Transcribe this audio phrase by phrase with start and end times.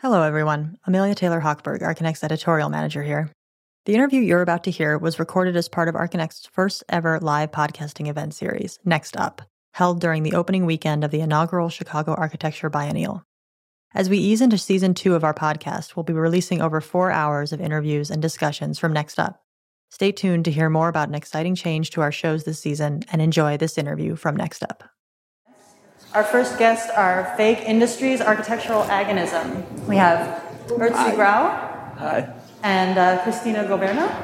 [0.00, 0.76] Hello, everyone.
[0.86, 3.30] Amelia Taylor Hochberg, Archinect's editorial manager here.
[3.86, 7.50] The interview you're about to hear was recorded as part of Archinect's first ever live
[7.50, 9.40] podcasting event series, Next Up,
[9.72, 13.24] held during the opening weekend of the inaugural Chicago Architecture Biennial.
[13.94, 17.54] As we ease into season two of our podcast, we'll be releasing over four hours
[17.54, 19.40] of interviews and discussions from Next Up.
[19.90, 23.22] Stay tuned to hear more about an exciting change to our shows this season and
[23.22, 24.84] enjoy this interview from Next Up.
[26.14, 29.66] Our first guests are Fake Industries Architectural Agonism.
[29.86, 31.48] We have Urtzi Grau.
[31.98, 32.32] Hi.
[32.62, 34.22] And uh, Cristina Goberna.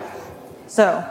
[0.68, 1.04] So,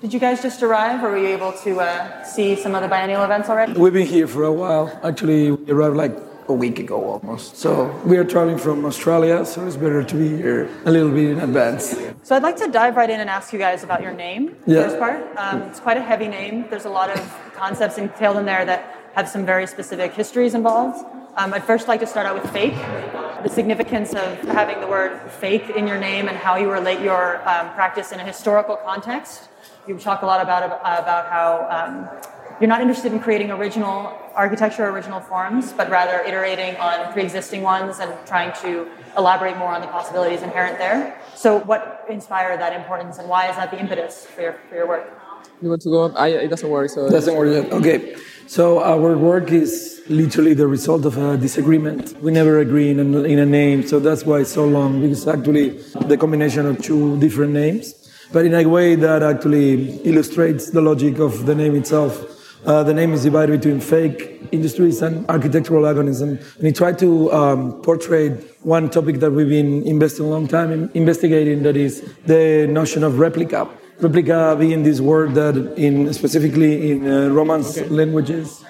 [0.00, 2.88] did you guys just arrive, or were you able to uh, see some of the
[2.88, 3.72] biennial events already?
[3.72, 5.00] We've been here for a while.
[5.02, 6.14] Actually, we arrived like
[6.48, 7.56] a week ago almost.
[7.56, 11.30] So we are traveling from Australia, so it's better to be here a little bit
[11.30, 11.96] in advance.
[12.22, 14.56] So I'd like to dive right in and ask you guys about your name.
[14.66, 14.82] Yeah.
[14.82, 15.38] First part.
[15.38, 16.66] Um, it's quite a heavy name.
[16.70, 17.20] There's a lot of
[17.54, 21.04] concepts entailed in there that have some very specific histories involved.
[21.36, 22.74] Um, I'd first like to start out with fake,
[23.42, 27.36] the significance of having the word fake in your name and how you relate your
[27.48, 29.48] um, practice in a historical context.
[29.86, 32.08] You talk a lot about, about how um,
[32.60, 37.62] you're not interested in creating original architecture, original forms, but rather iterating on pre existing
[37.62, 41.20] ones and trying to elaborate more on the possibilities inherent there.
[41.36, 44.88] So, what inspired that importance and why is that the impetus for your, for your
[44.88, 45.22] work?
[45.62, 46.12] You want to go up?
[46.16, 46.90] I, it doesn't work.
[46.90, 47.72] So it doesn't work yet.
[47.72, 48.16] Okay.
[48.48, 52.16] So our work is literally the result of a disagreement.
[52.22, 55.02] We never agree in a, in a name, so that's why it's so long.
[55.02, 55.68] Because actually,
[56.06, 57.92] the combination of two different names,
[58.32, 62.24] but in a way that actually illustrates the logic of the name itself.
[62.64, 66.40] Uh, the name is divided between fake industries and architectural agonism.
[66.56, 68.30] And we try to um, portray
[68.62, 73.04] one topic that we've been investing a long time in investigating, that is the notion
[73.04, 73.68] of replica
[74.00, 77.88] replica being this word that in specifically in uh, Romance okay.
[77.88, 78.64] languages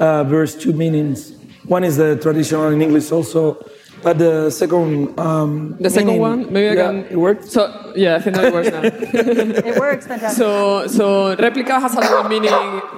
[0.00, 1.32] uh, bears two meanings.
[1.66, 3.64] One is the traditional in English also,
[4.02, 7.44] but the second um, the second meaning, one maybe I can it worked.
[7.44, 8.82] So yeah, I think that it works now.
[9.70, 10.38] it works fantastic.
[10.38, 12.52] So so replica has a lot of meaning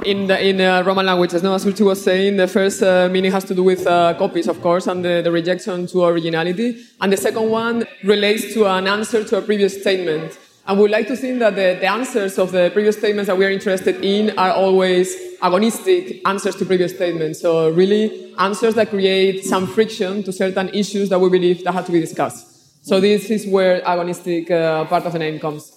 [0.07, 1.43] in the in uh, Roman languages.
[1.43, 4.49] No, as Urtzi was saying, the first uh, meaning has to do with uh, copies,
[4.49, 8.87] of course, and the, the rejection to originality, and the second one relates to an
[8.87, 10.39] answer to a previous statement.
[10.67, 13.45] And we like to think that the, the, answers of the previous statements that we
[13.45, 17.39] are interested in are always agonistic answers to previous statements.
[17.41, 21.85] So really answers that create some friction to certain issues that we believe that have
[21.85, 22.83] to be discussed.
[22.83, 25.71] So this is where agonistic uh, part of the name comes.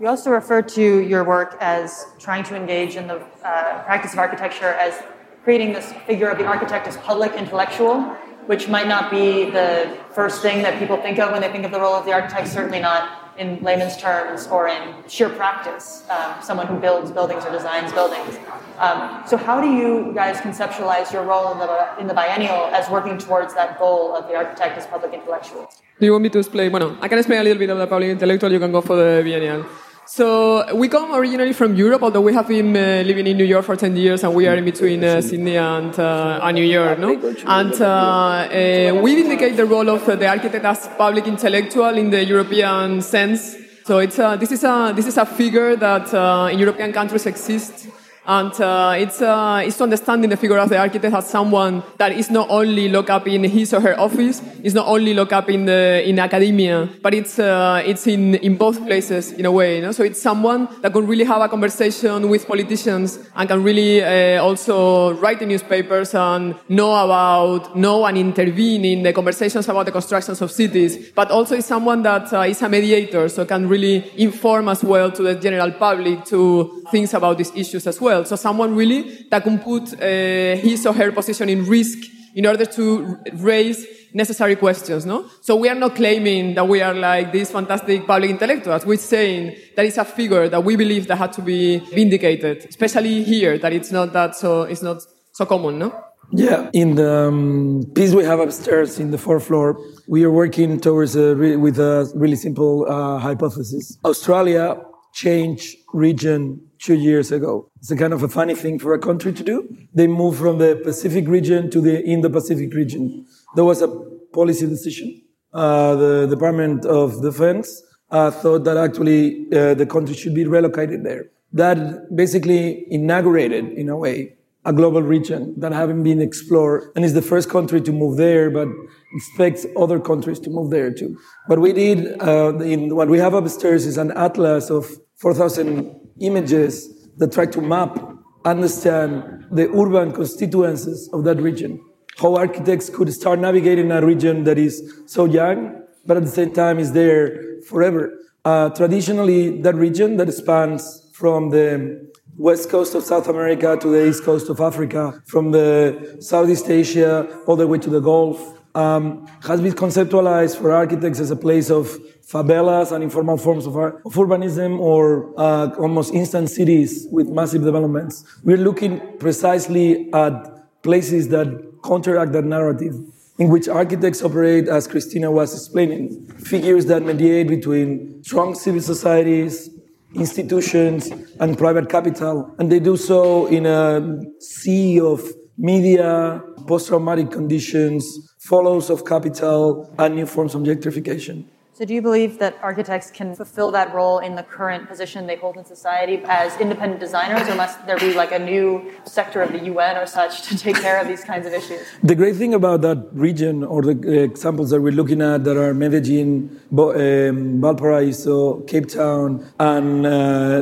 [0.00, 4.20] You also refer to your work as trying to engage in the uh, practice of
[4.20, 5.02] architecture as
[5.44, 8.04] creating this figure of the architect as public intellectual,
[8.46, 11.72] which might not be the first thing that people think of when they think of
[11.72, 16.34] the role of the architect, certainly not in layman's terms or in sheer practice, um,
[16.42, 18.38] someone who builds buildings or designs buildings.
[18.78, 22.88] Um, so, how do you guys conceptualize your role in the, in the biennial as
[22.90, 25.70] working towards that goal of the architect as public intellectual?
[25.98, 26.72] Do you want me to explain?
[26.72, 28.50] Well, I can explain a little bit of the public intellectual.
[28.52, 29.66] You can go for the biennial.
[30.06, 33.64] So we come originally from Europe, although we have been uh, living in New York
[33.64, 36.98] for 10 years and we are in between uh, Sydney and, uh, and, New York.
[36.98, 37.12] No?
[37.46, 42.24] And uh, uh, we indicate the role of the architect as public intellectual in the
[42.24, 43.56] European sense.
[43.84, 46.12] So it's, this, is a, this is a figure that
[46.52, 47.86] in European countries exists
[48.30, 52.30] and uh, it's, uh, it's understanding the figure of the architect as someone that is
[52.30, 55.64] not only locked up in his or her office, is not only locked up in,
[55.64, 59.76] the, in academia, but it's, uh, it's in, in both places in a way.
[59.76, 59.90] You know?
[59.90, 64.40] So it's someone that can really have a conversation with politicians and can really uh,
[64.40, 69.92] also write in newspapers and know about, know and intervene in the conversations about the
[69.92, 74.08] constructions of cities, but also is someone that uh, is a mediator, so can really
[74.16, 78.28] inform as well to the general public to things about these issues as well well.
[78.28, 81.98] So someone really that can put uh, his or her position in risk
[82.34, 85.24] in order to raise necessary questions, no?
[85.40, 88.84] So we are not claiming that we are like these fantastic public intellectuals.
[88.84, 93.22] We're saying that it's a figure that we believe that had to be vindicated, especially
[93.24, 96.04] here, that it's not that so, it's not so common, no?
[96.32, 99.76] Yeah, in the um, piece we have upstairs in the fourth floor,
[100.06, 103.98] we are working towards a with a really simple uh, hypothesis.
[104.04, 104.80] Australia
[105.12, 107.70] change region two years ago.
[107.78, 109.68] It's a kind of a funny thing for a country to do.
[109.94, 113.26] They moved from the Pacific region to the Indo-Pacific region.
[113.54, 113.88] There was a
[114.32, 115.22] policy decision.
[115.52, 121.04] Uh, the Department of Defense uh, thought that actually uh, the country should be relocated
[121.04, 121.30] there.
[121.52, 127.14] That basically inaugurated, in a way, a global region that haven't been explored and is
[127.14, 128.68] the first country to move there, but
[129.14, 131.18] expects other countries to move there too.
[131.46, 134.86] What we did, uh, in what we have upstairs is an atlas of
[135.16, 137.98] 4,000 images that try to map,
[138.44, 141.80] understand the urban constituencies of that region.
[142.20, 146.52] how architects could start navigating a region that is so young, but at the same
[146.52, 148.12] time is there forever.
[148.44, 154.08] Uh, traditionally, that region that spans from the west coast of South America to the
[154.08, 157.14] east coast of Africa, from the Southeast Asia
[157.46, 158.38] all the way to the Gulf,
[158.74, 161.84] um, has been conceptualized for architects as a place of
[162.26, 168.24] favelas and informal forms of, of urbanism or uh, almost instant cities with massive developments.
[168.42, 170.34] We're looking precisely at
[170.82, 171.48] places that
[171.84, 172.94] counteract that narrative
[173.38, 179.68] in which architects operate, as Cristina was explaining, figures that mediate between strong civil societies,
[180.14, 182.54] institutions, and private capital.
[182.58, 185.22] And they do so in a sea of
[185.56, 188.04] media, post traumatic conditions,
[188.38, 191.44] follows of capital, and new forms of gentrification.
[191.80, 195.36] So, do you believe that architects can fulfill that role in the current position they
[195.36, 199.50] hold in society as independent designers, or must there be like a new sector of
[199.52, 201.80] the UN or such to take care of these kinds of issues?
[202.02, 205.72] The great thing about that region, or the examples that we're looking at that are
[205.72, 210.60] Medellin, um, Valparaiso, Cape Town, and uh,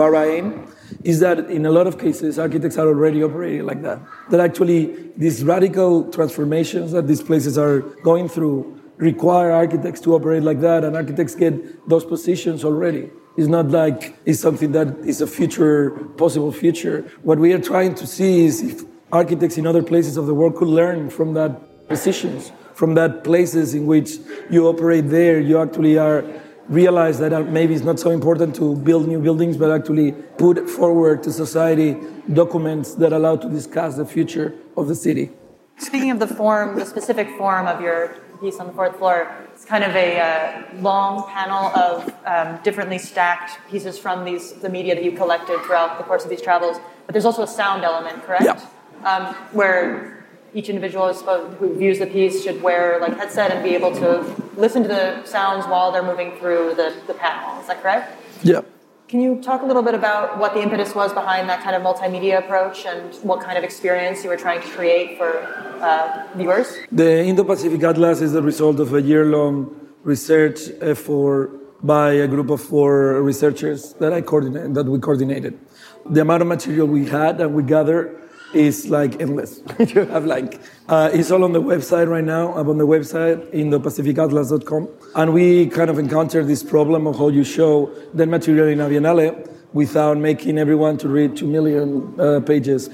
[0.00, 0.66] Bahrain,
[1.04, 4.00] is that in a lot of cases, architects are already operating like that.
[4.30, 10.42] That actually, these radical transformations that these places are going through require architects to operate
[10.42, 13.10] like that, and architects get those positions already.
[13.36, 17.10] It's not like it's something that is a future, possible future.
[17.22, 20.56] What we are trying to see is if architects in other places of the world
[20.56, 24.16] could learn from that positions, from that places in which
[24.50, 26.24] you operate there, you actually are
[26.68, 30.68] realize that uh, maybe it's not so important to build new buildings, but actually put
[30.68, 31.96] forward to society
[32.32, 35.30] documents that allow to discuss the future of the city.
[35.78, 39.34] Speaking of the form, the specific form of your piece on the fourth floor.
[39.52, 44.68] It's kind of a uh, long panel of um, differently stacked pieces from these the
[44.68, 46.78] media that you collected throughout the course of these travels.
[47.06, 48.44] But there's also a sound element, correct?
[48.44, 48.60] Yeah.
[49.04, 53.94] Um, where each individual who views the piece should wear like headset and be able
[53.94, 54.24] to
[54.56, 57.60] listen to the sounds while they're moving through the, the panel.
[57.60, 58.16] Is that correct?
[58.42, 58.62] Yeah.
[59.08, 61.82] Can you talk a little bit about what the impetus was behind that kind of
[61.82, 66.76] multimedia approach and what kind of experience you were trying to create for uh, viewers?
[66.92, 71.50] The Indo Pacific Atlas is the result of a year long research effort
[71.82, 75.58] by a group of four researchers that I coordinated, that we coordinated.
[76.06, 78.18] The amount of material we had and we gathered
[78.54, 79.60] is like endless.
[79.78, 82.54] you have like, uh, it's all on the website right now.
[82.54, 84.88] I'm on the website, in indopacificatlas.com.
[85.14, 88.88] And we kind of encountered this problem of how you show the material in a
[88.88, 92.88] Biennale without making everyone to read two million uh, pages.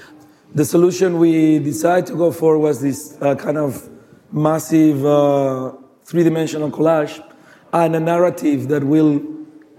[0.55, 3.89] The solution we decided to go for was this uh, kind of
[4.31, 5.73] massive uh,
[6.05, 7.21] three-dimensional collage
[7.73, 9.21] and a narrative that will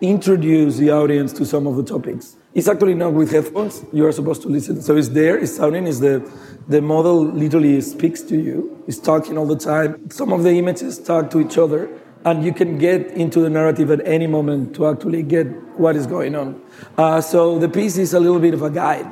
[0.01, 2.35] introduce the audience to some of the topics.
[2.53, 3.85] It's actually not with headphones.
[3.93, 4.81] You are supposed to listen.
[4.81, 6.29] So it's there, it's sounding, is the,
[6.67, 8.83] the model literally speaks to you.
[8.85, 10.09] It's talking all the time.
[10.09, 11.89] Some of the images talk to each other,
[12.25, 15.47] and you can get into the narrative at any moment to actually get
[15.79, 16.61] what is going on.
[16.97, 19.07] Uh, so the piece is a little bit of a guide,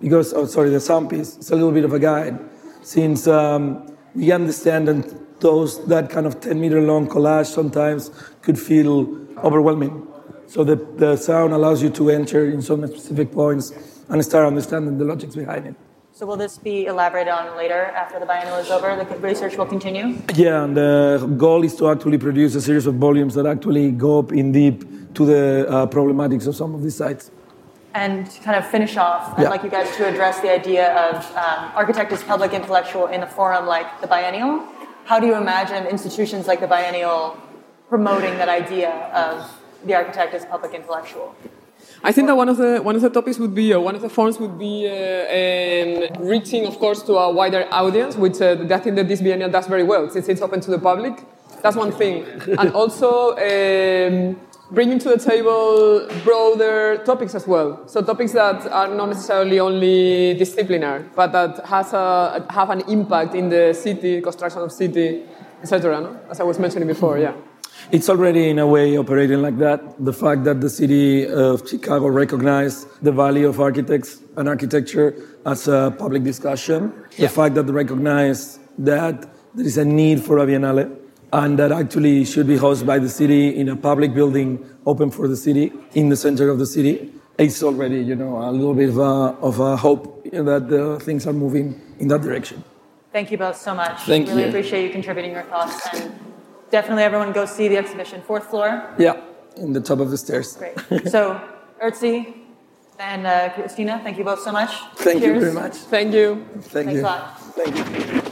[0.00, 2.38] because, oh, sorry, the sound piece is a little bit of a guide,
[2.82, 8.10] since um, we understand that those, that kind of 10 meter long collage sometimes
[8.42, 10.06] could feel overwhelming.
[10.46, 13.72] So the, the sound allows you to enter in some specific points
[14.08, 15.74] and start understanding the logics behind it.
[16.12, 18.96] So will this be elaborated on later after the biennial is over?
[18.96, 20.16] The research will continue?
[20.34, 24.20] Yeah, and the goal is to actually produce a series of volumes that actually go
[24.20, 27.30] up in deep to the uh, problematics of some of these sites.
[28.02, 29.54] And to kind of finish off, I'd Yeah.
[29.54, 33.30] like you guys to address the idea of um, architect as public intellectual in a
[33.36, 34.52] forum like the biennial.
[35.10, 37.20] How do you imagine institutions like the biennial
[37.92, 38.90] promoting that idea
[39.24, 39.34] of
[39.86, 41.28] the architect as public intellectual?
[42.08, 44.02] I think that one of the one of the topics would be, or one of
[44.06, 48.76] the forms would be, uh, um, reaching, of course, to a wider audience, which uh,
[48.76, 51.14] I think that this biennial does very well, since it's open to the public.
[51.62, 52.14] That's one thing,
[52.60, 53.10] and also
[53.48, 54.36] um,
[54.70, 57.86] bringing to the table broader topics as well.
[57.86, 63.34] So topics that are not necessarily only disciplinary, but that has a, have an impact
[63.34, 65.22] in the city, construction of city,
[65.62, 66.00] etc.
[66.00, 66.20] No?
[66.30, 67.34] As I was mentioning before, yeah.
[67.92, 70.04] It's already in a way operating like that.
[70.04, 75.68] The fact that the city of Chicago recognized the value of architects and architecture as
[75.68, 76.92] a public discussion.
[77.12, 77.26] Yeah.
[77.26, 81.72] The fact that they recognize that there is a need for a biennale and that
[81.72, 85.72] actually should be hosted by the city in a public building open for the city
[85.94, 87.12] in the center of the city.
[87.38, 91.26] It's already, you know, a little bit of a, of a hope that uh, things
[91.26, 92.64] are moving in that direction.
[93.12, 94.02] Thank you both so much.
[94.02, 94.48] Thank really you.
[94.48, 95.86] appreciate you contributing your thoughts.
[95.92, 96.12] And
[96.70, 98.22] definitely everyone go see the exhibition.
[98.22, 98.94] Fourth floor.
[98.98, 99.20] Yeah,
[99.56, 100.56] in the top of the stairs.
[100.56, 100.78] Great.
[101.08, 101.40] so,
[101.82, 102.34] Urtzi
[102.98, 104.70] and uh, Cristina, thank you both so much.
[104.96, 105.74] Thank you very much.
[105.74, 106.46] Thank you.
[106.60, 107.00] Thank Thanks you.
[107.00, 107.40] a lot.
[107.40, 108.25] Thank you.